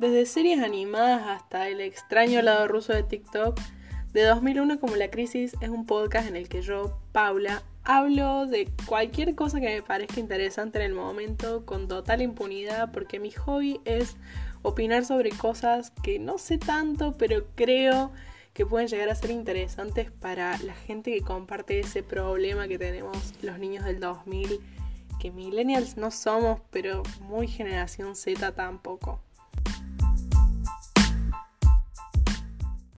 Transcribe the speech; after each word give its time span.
Desde 0.00 0.24
series 0.24 0.62
animadas 0.62 1.28
hasta 1.28 1.68
el 1.68 1.82
extraño 1.82 2.40
lado 2.40 2.66
ruso 2.66 2.94
de 2.94 3.02
TikTok, 3.02 3.60
de 4.14 4.22
2001 4.22 4.80
como 4.80 4.96
La 4.96 5.10
Crisis 5.10 5.54
es 5.60 5.68
un 5.68 5.84
podcast 5.84 6.26
en 6.26 6.36
el 6.36 6.48
que 6.48 6.62
yo, 6.62 6.98
Paula, 7.12 7.62
hablo 7.84 8.46
de 8.46 8.72
cualquier 8.86 9.34
cosa 9.34 9.60
que 9.60 9.66
me 9.66 9.82
parezca 9.82 10.18
interesante 10.18 10.78
en 10.78 10.86
el 10.86 10.94
momento 10.94 11.66
con 11.66 11.86
total 11.86 12.22
impunidad 12.22 12.92
porque 12.92 13.20
mi 13.20 13.30
hobby 13.30 13.82
es 13.84 14.16
opinar 14.62 15.04
sobre 15.04 15.32
cosas 15.32 15.90
que 16.02 16.18
no 16.18 16.38
sé 16.38 16.56
tanto 16.56 17.14
pero 17.18 17.44
creo 17.54 18.10
que 18.54 18.64
pueden 18.64 18.88
llegar 18.88 19.10
a 19.10 19.14
ser 19.14 19.32
interesantes 19.32 20.10
para 20.10 20.56
la 20.62 20.72
gente 20.72 21.12
que 21.12 21.20
comparte 21.20 21.78
ese 21.78 22.02
problema 22.02 22.68
que 22.68 22.78
tenemos 22.78 23.34
los 23.42 23.58
niños 23.58 23.84
del 23.84 24.00
2000 24.00 24.60
que 25.20 25.30
millennials 25.30 25.98
no 25.98 26.10
somos 26.10 26.62
pero 26.70 27.02
muy 27.20 27.48
generación 27.48 28.16
Z 28.16 28.52
tampoco. 28.52 29.20